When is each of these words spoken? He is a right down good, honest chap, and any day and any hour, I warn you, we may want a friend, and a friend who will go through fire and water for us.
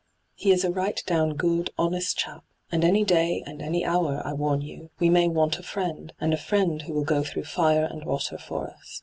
He 0.33 0.49
is 0.51 0.63
a 0.63 0.71
right 0.71 0.99
down 1.05 1.35
good, 1.35 1.69
honest 1.77 2.17
chap, 2.17 2.43
and 2.71 2.83
any 2.83 3.03
day 3.03 3.43
and 3.45 3.61
any 3.61 3.85
hour, 3.85 4.23
I 4.25 4.33
warn 4.33 4.61
you, 4.61 4.89
we 4.97 5.11
may 5.11 5.27
want 5.27 5.59
a 5.59 5.61
friend, 5.61 6.11
and 6.19 6.33
a 6.33 6.37
friend 6.37 6.81
who 6.81 6.93
will 6.93 7.03
go 7.05 7.21
through 7.23 7.43
fire 7.43 7.85
and 7.85 8.03
water 8.03 8.39
for 8.39 8.67
us. 8.71 8.99